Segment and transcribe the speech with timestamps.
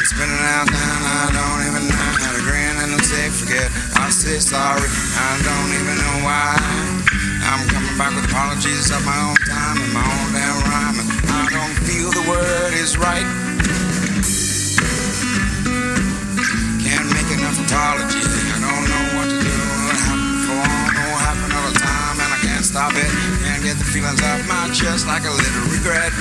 [0.00, 1.02] and out, down.
[1.04, 3.68] I don't even know how to grin and say forget.
[4.00, 6.56] I say sorry, I don't even know why.
[7.44, 10.96] I'm coming back with apologies of my own time and my own damn rhyme.
[11.04, 13.28] And I don't feel the word is right.
[16.80, 18.24] Can't make enough apology.
[18.24, 19.56] I don't know what to do.
[20.50, 23.10] All the time, and I can't stop it.
[23.44, 26.12] Can't get the feelings off my chest like a little regret.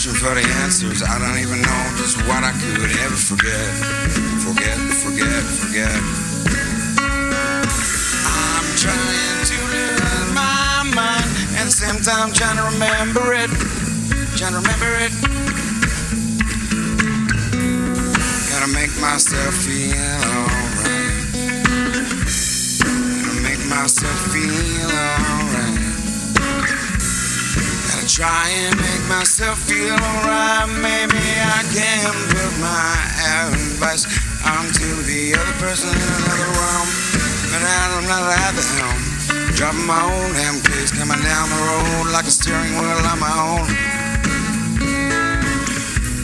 [0.00, 1.02] Searching for the answers.
[1.02, 3.68] I don't even know just what I could ever forget.
[4.40, 6.00] Forget, forget, forget.
[8.24, 11.28] I'm trying to lose my mind
[11.60, 13.50] at the same time trying to remember it.
[14.38, 15.12] Trying to remember it.
[18.48, 20.49] Gotta make myself feel
[28.20, 30.68] try and make myself feel alright.
[30.84, 32.92] Maybe I can put my
[33.48, 34.04] advice
[34.44, 36.88] onto the other person in another realm.
[37.48, 39.00] But I'm not at the helm.
[39.56, 43.32] Dropping my own damn case, coming down the road like a steering wheel on my
[43.32, 43.64] own.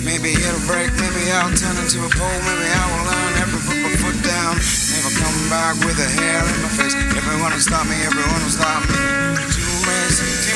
[0.04, 3.78] Maybe it'll break, maybe I'll turn into a pole, maybe I will learn never put
[3.80, 4.52] my foot down.
[4.92, 6.94] Never come back with a hair in my face.
[7.16, 9.00] Everyone will stop me, everyone will stop me.
[9.48, 10.55] Too messy,